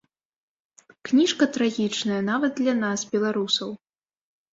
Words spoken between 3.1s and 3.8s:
беларусаў.